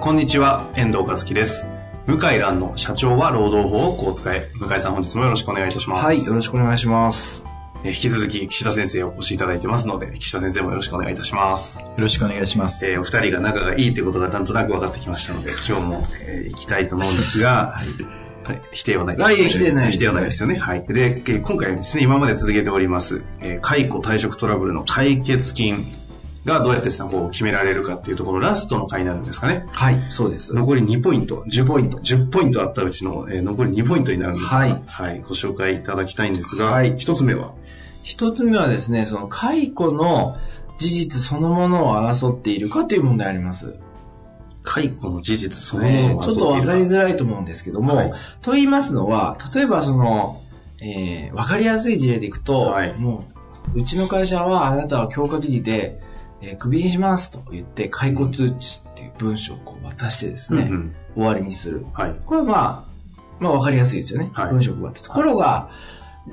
[0.00, 1.66] こんにちは、遠藤和樹です。
[2.06, 4.48] 向井蘭の社長は労働法をこう使え。
[4.54, 6.04] 向井さん本日もよろしくお願いいたします。
[6.06, 7.44] はい、よろしくお願いします。
[7.84, 11.80] えー引き続き岸田先生をお越しいただいてますので、岸田先生もよろしくお願いいたします。
[11.80, 12.86] よろしくお願いします。
[12.86, 17.74] えーお二人が仲がいいってことがなんとなく分かってきましたので、今日も、えー行きたいと思うんですが、
[18.44, 20.58] はい、否定はないですはい否定ないです否定はないですよね。
[20.58, 20.84] はい。
[20.88, 25.84] で、えー今回はですね、今まで続けております、えー解雇退職トラブルの解決金
[26.44, 29.66] がどうやってこう決められるかっていうところ、ラストの回になるんですかね。
[29.72, 30.54] はい、そうです。
[30.54, 34.82] 残り2ポイント、10ポイント、10ポイントあったうちの、えー残り2ポイントになるんですが、はい。
[34.86, 36.96] はい、ご紹介いただきたいんですが、はい。
[36.96, 37.52] 一つ目は、
[38.02, 40.36] 一つ目はですね、その解雇の
[40.78, 43.78] 事実そのものを争っているかという問題あります。
[44.62, 48.12] 解雇の事実そのものをねちょっとわかりいづらいと思うんですけども、はい。
[48.40, 50.40] と言いますのは、例えばその、
[50.80, 52.94] えー、わかりやすい事例でいくと、はい。
[52.98, 53.24] も
[53.74, 56.00] う、うちの会社はあなたは強化切りで、
[56.42, 61.84] えー、クビにしますと言って、解雇通知っていう文章をこう渡してですね、うんうん終わりにする。
[61.92, 62.14] はい。
[62.24, 62.84] これはまあ、
[63.40, 64.30] まあわかりやすいですよね。
[64.32, 65.02] はい文章を配って。
[65.02, 65.68] ところが、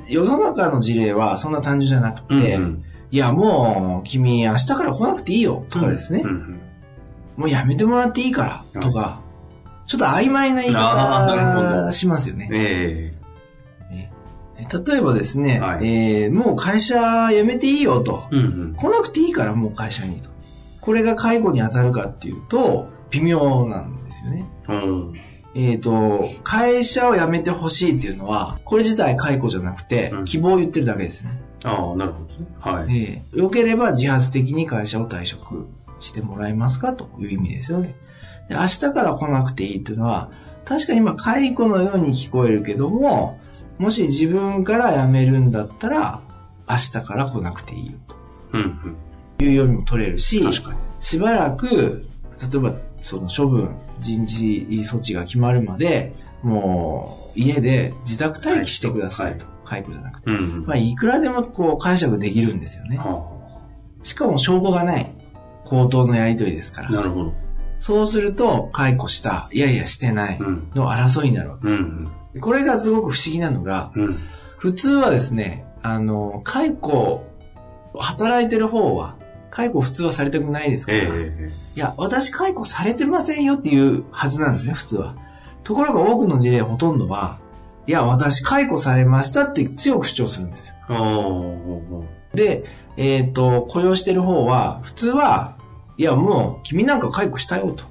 [0.08, 6.22] 世の中の事例はそんな単純じゃなくて、うんうんいやもう、君明日から来なくていいよ、とかですね。
[6.23, 6.59] うんうん
[7.38, 9.22] もうやめてもらっていいから、とか、
[9.85, 12.50] ちょっと曖昧な言い方どしますよね。
[12.52, 13.17] え
[14.58, 18.23] 例えばですね、はいえーもう会社辞めていいよと。
[18.31, 20.30] えうん来なくていいからもう会社にと。
[20.81, 24.50] これが介護に当たるかっていうと、微妙なんですよね。
[24.69, 25.09] うん。
[25.09, 25.13] うん。
[25.56, 31.41] えっ、と、会社を辞めてほしいっていうのは、これ自体解雇じゃなくてうん、希望を言ってるだけですね。
[31.63, 32.47] ああ、なるほどね。
[32.59, 32.97] はい。
[32.97, 35.67] ええよければ自発的に会社を退職
[36.00, 37.96] してもらえますかという意味ですよね。
[38.50, 40.31] で明日から来なくていいっていうのは、
[40.66, 43.40] 確かに今解雇のように聞こえるけども、
[43.78, 46.22] もし自分から辞めるんだったら、
[46.70, 47.94] 明日から来なくていいよ
[48.54, 48.96] うんうん。
[49.38, 50.44] というようにも取れるし。
[51.00, 52.06] しばらく、
[52.42, 59.46] 例えばその処分、人事措置が決まるまで、もう家で自宅待機してくださいと。
[59.66, 60.32] 解雇じゃなくて。
[60.32, 60.66] うんうん。
[60.66, 62.98] まあ、いくらでもこう解釈できるんですよね。
[62.98, 63.30] は
[64.04, 65.12] しかも証拠がない
[65.66, 66.92] 口頭のやり取りですかあ、ら。
[66.92, 67.34] なるほど。
[67.80, 70.72] そうすると、解雇した、いやいやしてないうん。
[70.74, 71.82] の争いになるわけうです。
[71.84, 74.02] んこれがすごく不思議なのが、うん。
[74.06, 74.18] うん。
[74.58, 77.24] 普通はですね、あの、解雇、
[77.96, 79.16] 働いてる方は、
[79.50, 85.16] 解雇普通はされたくないですから、ええいや、私解雇されてませんよっていうはずなんですね、普通は。
[85.64, 87.40] ところが多くの事例ほとんどは、
[87.88, 90.76] いや、私解雇されましたって強く主張するんですよ。
[92.34, 92.66] で、
[92.97, 95.58] えっ、と、雇用してる方は、普通は、
[95.97, 97.86] いや、もう、君なんか解雇したよと。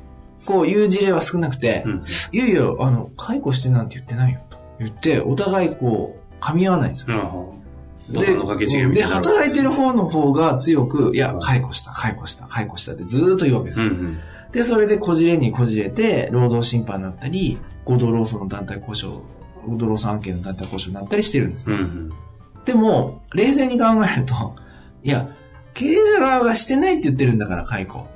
[0.46, 2.04] こういう事例は少なくて、ううん。
[2.32, 4.58] いやいや、あの、解雇してなんて言ってないよと。
[4.78, 7.54] 言って、お互いこう、噛み合わないんですよ。
[8.10, 8.36] で、
[8.94, 9.16] たいな。
[9.16, 13.86] 働いてる方の方が強く、いや、解雇した、解雇した、解雇したってずーっと言うわけですよ。
[13.86, 14.18] うんうん。
[14.52, 19.22] で、それでこじれにこじれて、労働審判になったり、合同労組の団体交渉、
[19.66, 21.74] 合同労組案件の団体交渉になったりしてるんですね。
[21.74, 22.12] うんうん。
[22.64, 24.54] でも、冷静に考えると、
[25.02, 25.28] いや、
[25.74, 28.06] 経営者側がしてないって言ってるんだから、解雇。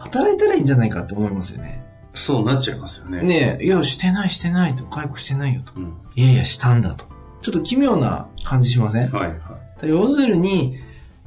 [0.00, 1.84] 働いたらいいんじゃないかって思いますよね。
[2.12, 3.22] そうなっちゃいますよね。
[3.22, 5.72] ねえ、いや、してない、してないと、解雇してないよと。
[5.76, 5.94] うん。
[6.16, 7.04] いやいや、したんだと。
[7.42, 9.10] ちょっと奇妙な感じしません？
[9.12, 9.34] はいは
[9.84, 9.88] い。
[9.88, 10.76] 要するに、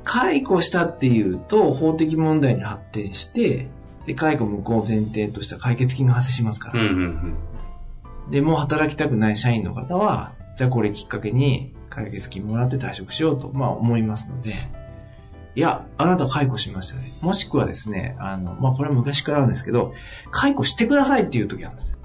[0.03, 3.69] 解雇したっていうと、法的問題に発展して、
[4.05, 6.81] で、解雇無効を前提とした解決金が発生しますから。
[6.81, 6.95] うんうん
[8.25, 8.31] うん。
[8.31, 14.53] で、もう働きたくない社員の方は、じゃあこれきっかけに解決金もらって退職しようと、まあ思いますので、
[15.55, 17.03] いや、あなた解雇しましたね。
[17.21, 19.93] もしくはですね、あの、まあこれは昔からなんですけど、
[20.31, 21.95] 解雇してくださいっていう時なんです。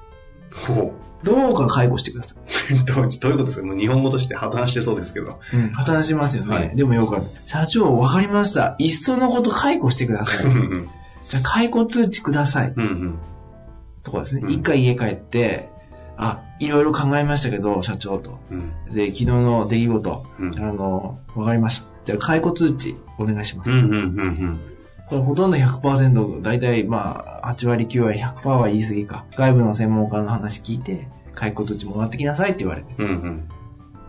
[0.66, 0.92] ほ
[1.24, 2.34] どうか解雇してくださ
[2.70, 2.74] い。
[2.80, 2.84] う。
[2.84, 3.66] どうどういうことですか？
[3.66, 5.40] もう日本語として破綻してそうですけど。
[5.52, 6.54] うん、破綻しますよね。
[6.54, 7.24] はいでもよくある。
[7.46, 8.76] 社長、わかりました。
[8.78, 10.50] いっそのこと解雇してください。
[11.28, 12.72] じゃあ解雇通知ください。
[12.76, 13.18] うんうん。
[14.02, 14.42] とかですね。
[14.44, 15.70] うん一回家帰って、
[16.16, 18.38] あ、いろいろ考えましたけど、社長と。
[18.50, 18.94] うん。
[18.94, 21.87] で、昨日の出来事、うんあの、わかりました。
[22.08, 23.70] じゃあ解雇通知お願いします。
[23.70, 24.60] うんうんうん
[25.08, 29.24] これほとんど100%、だいたいまあ、8割9割100%は言い過ぎか。
[29.36, 32.92] 外部の専門家の話聞いて、解雇通知もらってきなさいって言われて。
[32.98, 33.06] うん。
[33.06, 33.48] うんうん。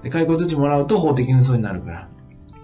[0.04, 2.10] で、解雇通知もらうと法的紛争になるから。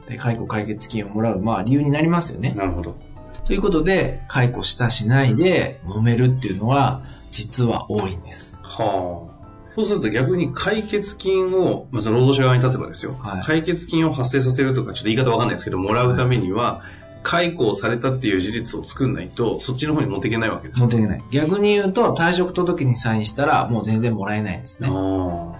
[0.09, 2.53] で、解雇解決金をもらう、まあ理由になりますよね。
[2.57, 2.97] なるほど。
[3.45, 8.59] ということで、解雇したしないで揉めるっていうのは、実は多いんです。
[8.61, 9.34] はあ。
[9.75, 16.81] そうすると逆に解決金を、まあ、その労働者側に立つばですよ、はい解決金を発生させるとか、ちょっと言い方わかんないですけど、もらうためには、
[17.23, 21.23] 解雇をされたっていう事実を作んないと、そっちの方に持っていけないわけです持っていけない。
[21.31, 24.87] 逆に言うと、退職届にサインしたら、もう全然もらえないんですね。
[24.87, 25.55] あも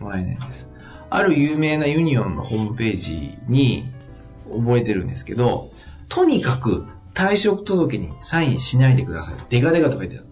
[0.00, 0.66] らえないんです。
[1.08, 3.88] ある有名なユニオンのホームページに
[4.50, 5.70] 覚えてるんですけど、
[6.08, 9.34] とにかく退職届にサインしないでください。
[9.48, 10.26] デカデカと書いてある。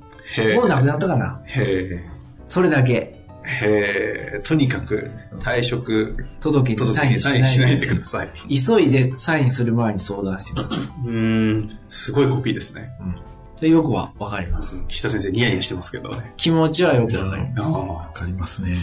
[0.53, 0.57] え。
[0.57, 2.05] もうなくなったかなへ
[2.49, 3.14] それだけ。
[3.45, 3.65] え。
[3.67, 4.43] へえ。
[4.43, 8.31] とにかく、退職届にサインしないでください。
[8.49, 10.79] 急いでサインする前に相談してください。
[10.79, 11.79] うーん。
[11.89, 12.91] すごいコピーですね。
[13.61, 14.85] でよくはわかります。
[14.89, 16.33] 岸田先生ニヤニヤしてますけどね。
[16.37, 17.69] 気持ちはよくわかります。
[17.69, 18.77] あわかりますね。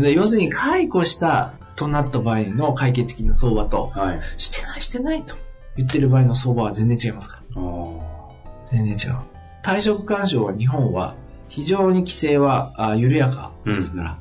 [0.00, 4.00] で要するに解雇したとなった場合の解決金の相場と、あ。
[4.00, 4.20] はい。
[4.36, 5.34] してないしてないと
[5.76, 7.62] 言ってる場合の相場は全然違いますから。
[7.62, 8.64] ああ。
[8.70, 9.18] 全然違う。
[9.64, 11.14] 退職干渉は日本は
[11.48, 14.18] 非常に規制はあ緩やかですから、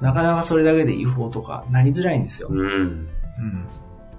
[0.00, 2.48] なかなかそれだけで違法とかなりづらいんですよ。
[2.50, 2.58] うん。
[2.60, 3.08] うん。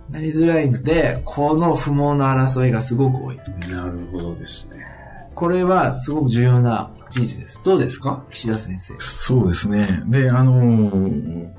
[0.10, 3.38] なりづらいので、この不毛な争いがすごく多い。
[3.70, 4.86] なるほどですね。
[5.34, 7.62] これはすごく重要な事実です。
[7.64, 8.24] どうですか？
[8.30, 8.94] 岸田先生。
[9.00, 10.04] そうですね。
[10.08, 11.50] で、あのー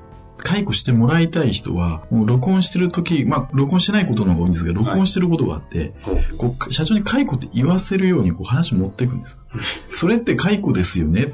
[0.47, 5.91] 解雇してもらいたい人は、もう録音してる時、まあ、録音してないことの方が多いんですけど、録音してることがあって、
[6.37, 9.37] こう、社長に解雇って言わせるように、こう話持っていくんです。
[9.91, 11.33] それって解雇ですよね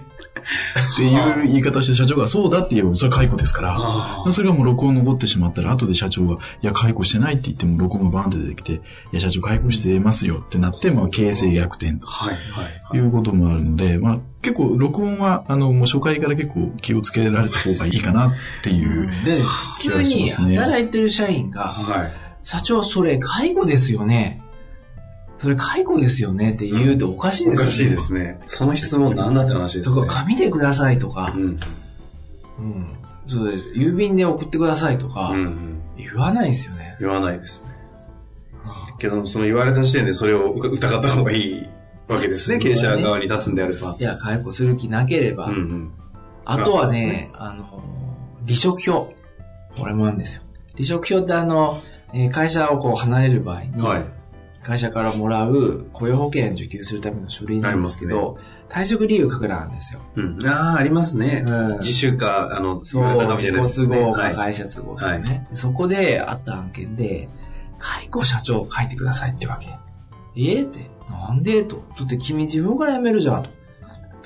[0.93, 8.79] っていう言い方をして社長がそうだって言えば、それは解雇ですから、あそれがもう録音残ってしまったら、後で社長が、いや、解雇してないって言っても、録音がバーンって出てきて、い
[9.13, 12.97] や、社長解雇してますよってなって、まあ、形勢逆転とはい、はい。
[12.97, 18.31] いうこともあるので、まあ、結構、録音は、あの、もう初回から結構気をつけられた方がいいかなっ
[18.63, 19.09] ていう。
[19.25, 19.41] で、
[19.79, 22.11] 気が普通に働いてる社員が、はい。
[22.43, 24.42] 社長それ介護ですよね。
[25.43, 27.63] それ介護ですよねって言うとおかしいですよね。
[27.63, 28.39] おかしいですね。
[28.47, 29.95] その質問なんだって話ですね。
[29.95, 31.59] とか、紙でくださいとかう、ん。
[32.59, 32.97] うん。
[33.27, 33.69] そうです。
[33.71, 35.81] 郵便で送ってくださいとかうん、うん。
[35.97, 36.95] 言わないですよね。
[37.01, 37.73] 言わないですね。
[38.97, 41.67] けど、その言われた時点でそれを疑った方がいい
[42.07, 42.57] わけですね。
[42.59, 43.97] 経営者側に立つんであれば。
[43.99, 45.91] いや、解雇する気なければ、うんうん。
[46.45, 47.83] あとはそうですね、あの、
[48.45, 49.13] 離職票。
[49.77, 50.43] これもあるんですよ。
[50.75, 51.81] 離職票ってあの、
[52.13, 54.05] えー会社をこう離れる場合に、はい。
[54.63, 58.37] 会社からもらう雇用保険を受給するための書類なんですけあど、
[58.69, 59.99] 退職理由書くなんですよ。
[60.15, 60.47] うん。
[60.47, 61.43] ああ、ありますね。
[61.45, 65.47] うん自主か、あの、そう、自己都合かはい会社都合とかね。
[65.53, 67.29] そこであった案件で、
[67.77, 69.67] 解雇社長書いてくださいってわけ。
[70.35, 71.63] ええって、なんで？
[71.65, 71.83] と。
[71.99, 73.49] だって君自分から辞めるじゃんと。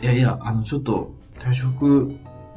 [0.01, 2.15] いやいや、あの、ちょっと、退職、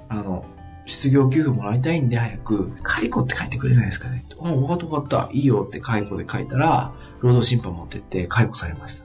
[0.09, 0.45] あの、
[0.91, 4.25] 失業給付もらいたいんで早く、解雇って書いてくれないですかね。
[4.41, 5.31] うん、わかったわかった。
[5.33, 9.05] いいよって解雇で書いたら、労働審判持ってって解雇されました。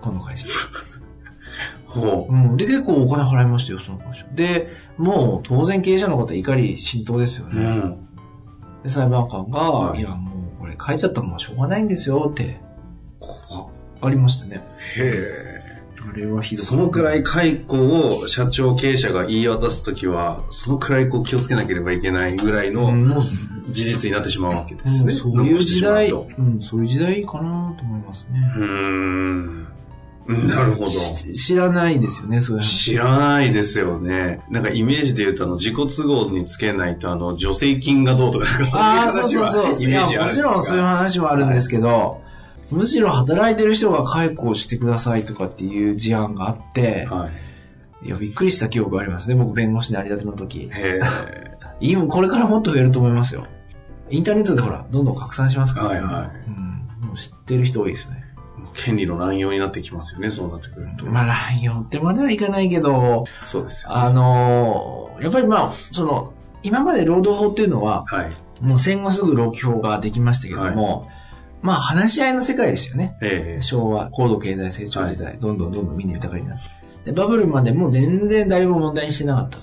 [0.00, 0.46] この会社。
[1.86, 2.56] ほうん。
[2.56, 4.26] で、結構お金払いましたよ、その会社。
[4.34, 7.56] で、もう当然経営者の方怒り浸透ですよう。
[7.56, 7.66] うね。
[7.66, 7.98] ん。
[8.82, 12.60] で、裁判官が、はいい、や、もうこれ書いちゃったらもうしょうがないんですよって、
[13.20, 13.66] 怖っ
[14.00, 14.62] ありましたね。
[14.96, 15.45] へ
[16.08, 16.58] あれはひえ。
[16.58, 23.20] どそのくらい解雇を社長経営者が言い渡すときは、そのくらいこう気をつけなければいけないぐらいの
[23.68, 25.12] 事実になってしまうわけですね。
[25.12, 28.40] もうそういう時代、残してしうん、そういう時代かなと思いますね。
[28.40, 29.66] まうん。
[30.28, 30.90] なるほど。
[30.90, 32.92] し知らないですよね、そういう話。
[32.92, 34.40] 知らないですよね。
[34.50, 39.88] なんかイメージで言うと、あの、自己都合につけないと、あの、助成金がどうとか、そういうああ、そう話はそうそう。
[39.88, 42.22] いや、イメージあるもちろんそういう話はあるんですけど、
[42.70, 47.28] むしろ働いてる人が解雇してくださいとかっていう事案があって、は
[48.02, 48.06] い。
[48.06, 49.36] いや、びっくりした記憶がありますね。
[49.36, 50.70] 僕、弁護士になりたての時。
[50.72, 51.00] へ
[51.80, 53.46] 今、これからもっと増えると思いますよ。
[54.10, 56.50] インターネットでほら、どんどん拡散しますから、はいはう
[57.04, 57.08] ん。
[57.08, 58.24] もう知ってる人多いですよね。
[58.74, 58.82] い。
[58.84, 61.06] 権利の乱用になってきますよね、そうなってくると。
[61.06, 63.96] まあ、乱用ってまではいかないけど、そうですよ、ね。
[63.96, 66.32] あのーやっぱりまあ、その、
[66.62, 68.32] 今まで労働法っていうのは、はい。
[68.60, 71.08] もう戦後すぐ労基法ができましたけども、
[71.62, 73.16] まあ、話し合いの世界ですよね。
[73.20, 76.64] え昭和、高度経済成長時代、どんどんどんどんみんな豊かになって。
[77.06, 79.58] で、バブルまでもう全然誰も問題にしてなかった。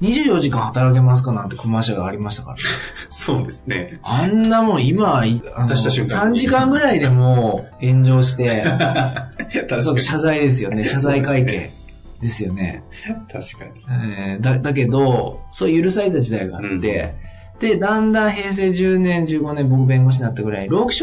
[0.00, 2.56] 24時間働けますかなんてコマーシャルがありましたから
[3.08, 4.00] そうですね。
[4.02, 8.64] あんなもん今、いあの出した瞬間3に時間ぐらいでもう炎上して、
[9.98, 10.84] 謝罪ですよね。
[10.84, 11.68] 謝罪会見
[12.20, 12.82] ですよね。
[13.32, 13.70] 確かに。
[13.88, 17.14] えーだ、だけど、そう許された時代があって、
[17.60, 20.96] で、だんだん平成10年、15年僕弁護士になったぐらい、労基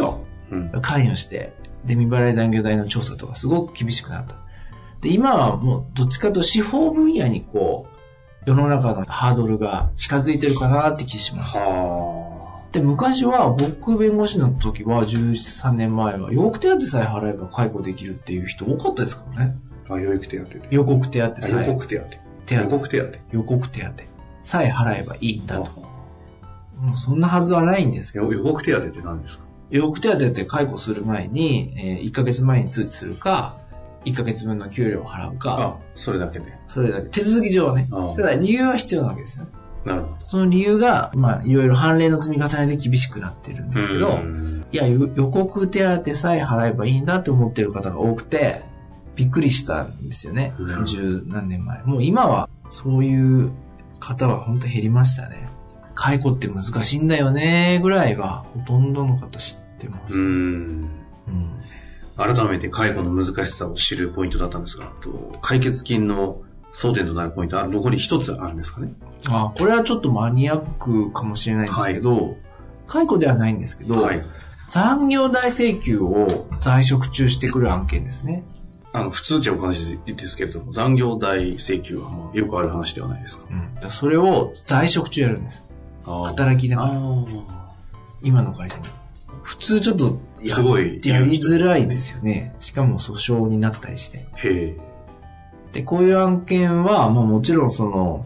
[0.82, 1.54] 関与して、
[1.86, 4.36] で、未払い残業代の調査とかすごく厳しくなった。
[5.02, 7.92] で、今はもうどっちかと司法分野にこう、
[8.50, 11.58] 世の中のハードルが近づいてるかなって気します。
[11.58, 19.56] はで、昔は僕弁護士の時は、13年前は、予告手当さえ払えば解雇できるっていう人多かったですからね。
[19.90, 20.68] あ、養育手当で。
[20.72, 21.68] 予告手当あさえ。
[21.68, 22.06] 予告手当。
[22.46, 23.20] 手当予告手当。
[23.32, 23.92] 予告手当
[24.44, 25.66] さえ払えばいいんだと。
[26.80, 29.46] もうそんなはずはないんですけど、予予告手当って何ですか？
[29.72, 33.58] 予告手当って解雇する前に、えー1ヶ月前に通知するか、
[34.06, 36.54] 1ヶ月分の給料を払うか、あ、それだけで。
[36.68, 37.10] それだけ。
[37.10, 37.88] 手続き上はね。
[37.92, 39.52] あただ理由は必要なわけですよね。
[39.86, 40.18] なるほど。
[40.26, 48.62] その理由が、まあ、いろいろ判例の積み重ねで厳しくなってるんですけど、うんいや、予予告手当さえ払えばいいんだって思ってる方が多くて、
[49.16, 50.54] びっくりしたんですよね。
[50.58, 51.84] うん十何年前。
[51.84, 53.52] もう今は、そういう
[54.00, 55.50] 方は本当減りましたね。
[56.02, 60.16] 解雇って難しいんだよね、ぐらいは、ほとんどの方知ってます。
[60.16, 60.90] うん。
[61.28, 61.52] うん
[62.18, 66.42] 改めて介護の難しさを知るポイントだったんですが、と解決金の
[66.74, 68.94] 争点となるポイントは残り一つあるんですかね？
[69.28, 72.38] あ、これはちょっとマニアックかもしれないんですけど、
[72.86, 74.22] 解雇ではないんですけど、はい。
[74.70, 78.44] 残業代請求を在職中してくる案件ですね。
[78.94, 83.46] あの、普通値お話ですけれども、残業代請求はまあよくある話ではないですか？
[83.50, 83.90] うん。
[83.90, 85.64] それを在職中やるんです。
[86.06, 87.26] あ働きながら、あ
[88.22, 88.84] 今の会社に。
[89.44, 92.56] 普通ちょっとや、すごいやりづらいですよね。
[92.60, 94.28] しかも訴訟になったりして。
[94.36, 94.50] ー。
[94.50, 94.78] へえ。
[95.74, 98.26] で、こういう案件は、まあもちろんその、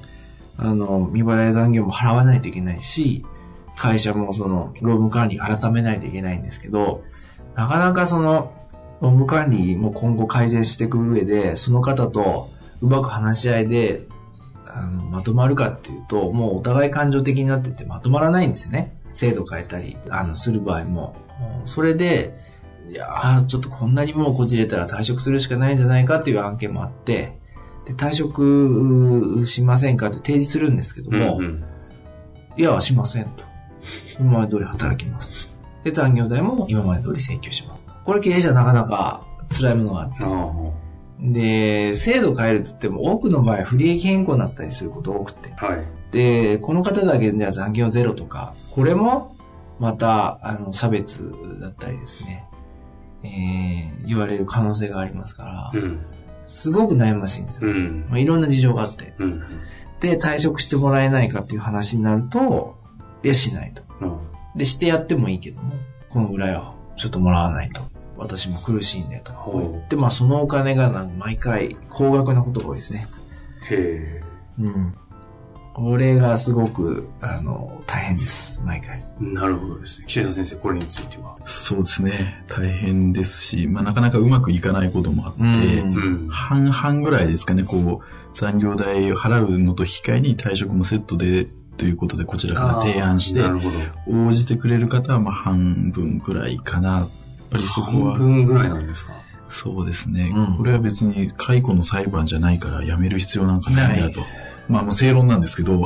[0.57, 3.25] あの、未払い残業も払わないといけないし、
[3.75, 7.03] 会社もその、労務管理改めないといけないんですけど、
[7.55, 8.53] なかなかその、
[9.01, 12.49] 労務管理も今後改善していく上で、その方と
[12.81, 14.03] うまく話し合いで、
[14.75, 18.97] あの、まとまるかっていうと、もうお互い感情的になっててまとまらないんですよね。
[19.13, 21.15] 制度変えたり、あの、する場合も。
[21.65, 22.37] それで、
[22.89, 27.39] いやーちょっとこんなにもうこじれたら退職するしかないんじゃないかっていう案件もあって、
[27.85, 31.63] で退職しませんかって提示するんですけども、うんうん
[32.57, 33.43] いや、しませんと。
[34.17, 35.51] 今まで通り働きます。
[35.83, 37.93] で、残業代も今まで通り請求しますと。
[38.05, 40.23] これ経営者なかなか辛いものがあって。
[41.19, 45.53] あで、制度変えるって言っても多くの場合不利益変更になったりすること多くて。
[45.57, 45.65] あ。
[45.65, 45.85] はい。
[46.11, 49.35] で、この方だけじゃあ残業ゼロとか、これも
[49.79, 52.47] また、あの、差別だったりですね、
[53.23, 56.05] えー、言われる可能性がありますから、うん。
[56.45, 57.71] すごく悩ましいんですよ。
[57.71, 58.05] うん。
[58.07, 59.13] まあ、いろんな事情があって。
[59.19, 59.43] うん。
[59.99, 62.77] で、退職してもらえないかっていう話になると、
[63.23, 63.81] いや、しないと。
[64.01, 65.73] うんで、してやってもいいけども、
[66.09, 67.81] このぐらいはちょっともらわないと。
[68.17, 69.31] 私も苦しいんでと。
[69.33, 73.07] ほうで、まあ、そのお金がなんか毎回高額なことが多いですね。
[73.69, 74.21] へ
[74.59, 74.95] うん。
[75.75, 78.61] これがすごく、あの、大変です。
[78.63, 79.03] 毎回。
[79.21, 79.25] え。
[79.25, 80.05] なるほどですね。
[80.07, 81.35] 岸田先生、これについては。
[81.43, 82.45] そうですね。
[82.47, 86.29] 大変ですし、まあなかなかうまくいかないこともあって、うんん。
[86.29, 91.45] 半々ぐらいですかね、こう、残業代を払うのと引き換えに退職もセットで、
[91.75, 93.41] ということでこちらから提案して。
[94.07, 97.05] 応じてくれる方はまあ半分くらいかな。
[97.55, 99.13] ぱりそこ半は、分ぐらいなんですか
[99.49, 104.21] そうですね、うんこれは別に解雇の裁判じゃないから辞める必要なんかないんだと。
[104.67, 105.79] まあまあ正論なんですけど、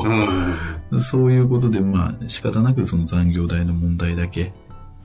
[0.90, 1.00] うん。
[1.00, 4.52] そういうことでまあ仕方なくその残業代の問題だけ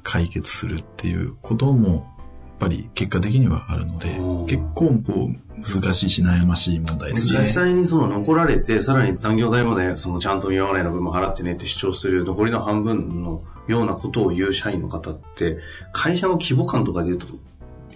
[0.03, 7.45] 解決するっていうことも、やっぱり結果的にはあるのでうん、結構こう難しいし悩ましい問題です実ね。
[7.45, 15.57] 際にその残られて、さらに残業代までそのちゃんと未払いの分も払ってねって主張する残りの半分のようなことを言う社員の方って、
[15.91, 17.27] 会社の規模感とかで言うと、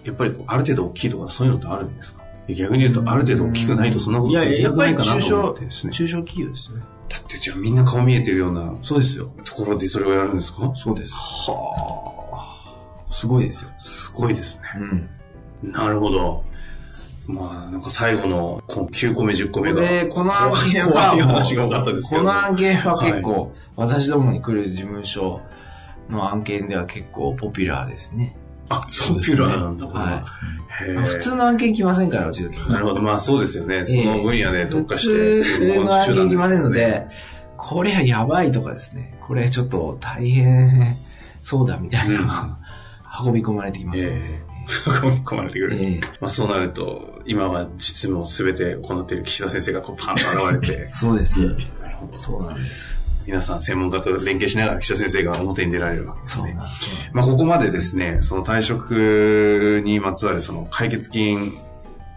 [0.04, 2.24] やっぱりこうある程度大きいとかそういうのってあるんですか？
[2.48, 5.94] 逆に言うと、ある程度大きくないとそんなことできなくないかなと中小思ってです、ね。
[5.94, 6.84] 中小企業ですよね。
[7.10, 9.32] だってじゃあみんな顔見えてるようなそうですよ。
[9.44, 10.74] ところでそれをやるんですか？
[10.76, 11.14] そうです。
[11.14, 12.58] は
[13.06, 13.72] あ、すごいですよ。
[13.78, 14.62] すごいですね。
[15.64, 15.72] うん。
[15.72, 16.44] なるほど。
[17.28, 19.82] まあ、なんか最後のこ9個目、10個目が。
[19.82, 22.22] で、この案件は怖い話が多かったですけど。
[22.22, 25.40] この案件は結構、私どもに来る事務所
[26.10, 28.36] の案件では結構ポピュラーですね。
[28.70, 29.94] あ、ポピュラーなんだ、は。
[29.94, 30.26] は
[30.82, 33.02] へえ普通の案件来ませんから、うちのなるほど。
[33.02, 33.84] まあそうですよね。
[33.86, 35.34] その分野で特化して。
[35.34, 36.80] 普通の案件来ませんのね。
[36.80, 37.08] で、
[37.58, 39.18] これはやばいとかですね。
[39.22, 40.96] これちょっと大変
[41.42, 42.58] そうだみたいなのが
[43.26, 44.16] 運び込まれてきますので。
[44.16, 45.76] え込まれてくる。
[45.76, 50.22] ええまあそうなると、今は実務を全て行っている岸田先生がこうパンと
[50.60, 51.40] 現れて、そうです。
[52.14, 52.99] そうなんです。
[53.30, 56.58] 皆さん専門家と連携しながら岸田先生が表に出られるわけですね。
[57.14, 61.52] まあ、ここまでですね、その退職にまつわるその解決金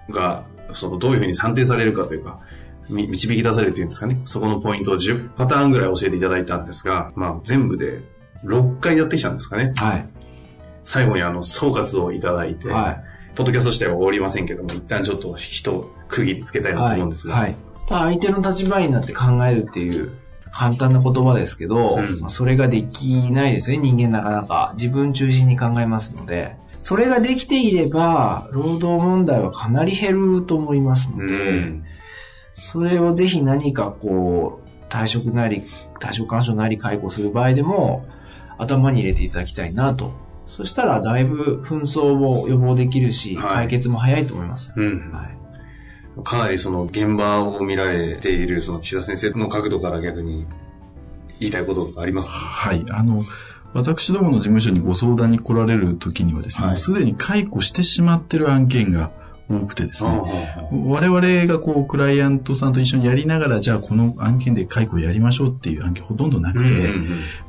[0.09, 2.41] が、そのどういうふうに算定されるかというか、
[2.89, 8.01] み導き出されるというんですかね、そこのポイントを10パターンぐらい教えていただいたんですが、まあ、全部で
[8.47, 9.75] 6回やってきたんですかね。
[9.77, 10.07] はい。
[10.85, 13.01] 最後にあの、総括をいただいて、はい。
[13.35, 16.95] ポッドキャスト自体は終わりませんけども、一旦ちょっと人区切りつけたいなとはい。
[16.95, 17.57] 思うんですが、はい。
[17.87, 20.13] 相手の立場になって考えるっていう
[20.53, 24.73] 簡単な言葉ですけど、うんまあそれができないですよね、人間なかなか。
[24.77, 26.57] 自分中心に考えますので。
[26.83, 31.85] それができていれば、労働問題はかなり減ると思いますので、うん。
[32.61, 35.65] それをぜひ何かこう、退職なり、
[36.01, 38.05] 退職干渉なり解雇する場合でも、
[38.59, 40.13] 頭に入れていただきたいなと。
[40.49, 44.73] そしたら、だいぶ紛争を予防できるし、はい解決も早いと思います。
[44.77, 45.11] うん。
[45.13, 45.42] はい。
[46.25, 50.47] かなりその現場を見られているその岸田先生の角度から逆に
[51.41, 52.35] 言いたいこととかありますか？
[52.35, 52.85] はい。
[52.91, 53.25] あの、
[53.73, 59.11] 私どもの事務所にご相談に来られる時にはですね、はいすでに解雇してしまってる案件が
[59.59, 66.69] 多くてですね、あ我々がこう、クライアントさんと一緒にやりながら、じゃあこの案件で解雇やりましょうっていう案件ほとんどなくて、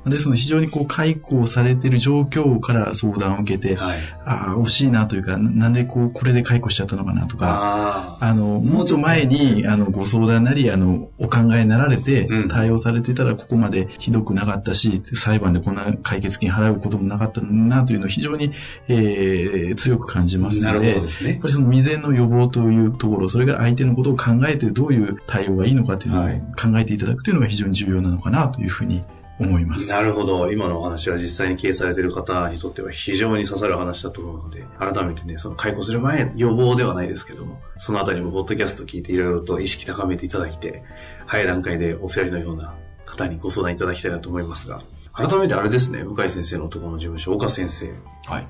[0.10, 4.00] ですので非常にこう、解雇されてる状況から相談を受けて、はい。
[4.26, 18.52] ああ、惜しいなというか、ななんでこう、これで解雇しちゃったのかなとか、あの、もっと前に、あの、ご相談なり、あの、お考えになられてうん、対応されてたら、ここまでひどくなかったし、裁判でこんな解決金払うこともなかったな、というのを非常に、
[18.88, 21.32] えー強く感じますので、ですね。
[21.32, 21.40] やっ。
[21.40, 29.04] ぱりその未然の予防というところ、それから相手のことを考えてどういう対応がいいのかというのをはい考えていただくというのが非常に重要なのかなというふうに
[29.40, 29.90] 思います。
[29.90, 30.52] なるほど。
[30.52, 40.84] 今のお話は実際に経営されている方にとっては非常に刺さる話だと思うので、改めてね、その解雇する前、予防ではないですけども、そのあたりもポッドキャスト聞いていろいろと意識高めていただいて、
[41.26, 44.82] 早い段階でお二人のような方にご相談いただきたいなと思いますが、
[45.14, 47.92] 改めてあれですね、向井先生のところの事務所、岡先生、
[48.26, 48.48] はい。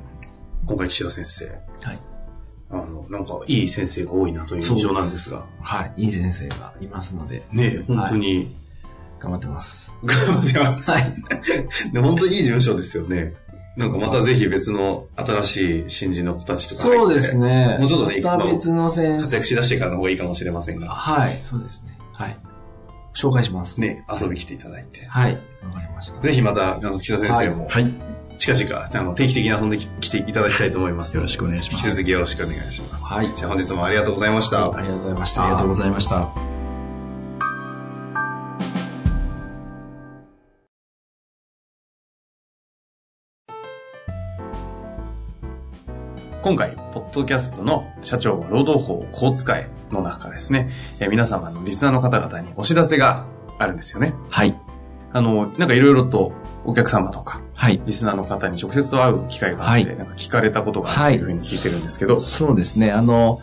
[0.65, 1.45] 今回岸田先生、
[1.81, 2.12] はい。
[2.73, 6.05] あの、なんかいい先生が多いなという印象なんですが、はい。
[6.05, 8.55] いい先生がいますので、ね、本当に、
[9.19, 9.91] 頑張ってます。
[10.03, 10.91] 頑張ってます。
[10.91, 11.13] はい。
[11.93, 13.33] で本当にいい事務所ですよね。
[13.77, 17.77] なんかまたぜひ別の新しい新人の子たちとかそうですね。
[17.79, 19.23] もうちょっとねまた別の先生。
[19.23, 21.39] 活躍しだしてからの方がいいかもしれませんが、はい。
[21.41, 21.97] そうですね。
[22.11, 22.37] はい。
[23.13, 23.79] 紹介します。。
[23.79, 25.05] ね、遊び来ていただいて。
[25.05, 25.33] はい。
[25.63, 26.19] わかりました。
[26.21, 27.93] ぜひまた、あの、岸田先生も、はい。
[28.43, 31.15] 近々、あの、定期的に遊んでき来ていただきたいと思います。
[31.15, 33.05] よろしくお願いします引き続きよろしくお願いします。
[33.05, 33.33] はい。
[33.33, 34.65] じゃあ本日もありがとうございました。
[34.65, 35.43] ありがとうございました。
[35.43, 36.27] ありがとうございました。
[46.41, 53.25] 今回、ポッドキャストの社長は労働法をこう使えの中からですね、えー皆様のリスナーの方々にお知らせが
[53.57, 54.13] あるんですよね。
[54.29, 54.53] はい。
[55.13, 56.33] あの、なんかいろいろと
[56.65, 57.81] お客様とか、はい。
[57.85, 62.91] リスナーの方に直接会う機会があって、はいなんか聞かれたことがあるというふうに聞いてるんですけど、そうですね。
[62.91, 63.41] あの、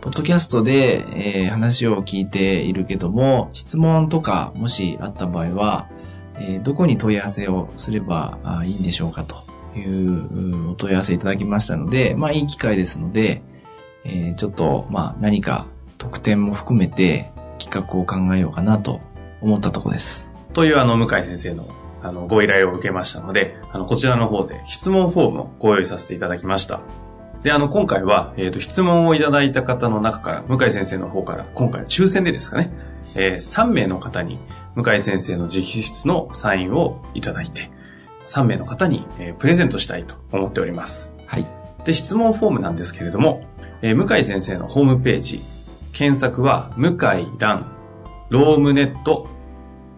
[0.00, 1.04] ポッドキャストで、
[1.44, 5.88] えー話を聞いているけども、質問とかもしあった場合は、
[6.36, 9.36] えーどこに問い合わせをすればあいいんでしょうかと
[9.78, 13.42] いううお問い合わせいただきましたので、まあいい機会ですので、
[14.04, 15.66] えーちょっと、まあ何か
[15.98, 19.00] 特典も含めて企画を考えようかなと
[19.40, 20.28] 思ったところです。
[20.52, 21.66] というあの、向井先生の
[22.04, 26.80] あの、ご依頼を受けましたので、あの、こちらの方で質問フォームをご用意させていただきました。
[27.42, 32.70] で、あの、今回は、えっ、と、質問をいただいた方の中から、向井先生の方から、今回は抽選でですかね、
[33.16, 34.38] えー3名の方に、
[34.74, 37.70] 向井先生の直筆のサインをいただいて、
[38.26, 41.10] 3名の方に、えープレゼントしたいと思っております。
[41.26, 41.46] はい。
[41.84, 43.42] で、質問フォームなんですけれども、
[43.80, 45.40] えー向井先生のホームページ、
[45.94, 47.72] 検索は、向井蘭、
[48.28, 49.26] ロームネット、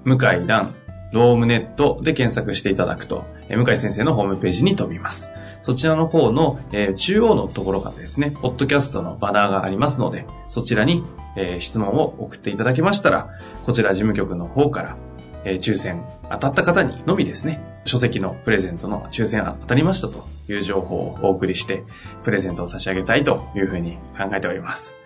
[0.05, 0.76] 向井蘭、
[1.13, 5.31] ロームネットで検索していただくと、え向井先生のホームページに飛びます。
[5.63, 11.05] そちらの方の、えー中央のところからですね、ポッドキャストのバナーがありますので、そちらに、
[11.37, 13.31] えー質問を送っていただけましたら、
[13.65, 14.97] こちら事務局の方から、
[15.45, 21.85] えー抽選当たった方にのみですね、書籍のプレゼントの抽選当たりましたという情報をお送りして、
[22.25, 25.06] プレゼントを差し上げたいというふうに考えております。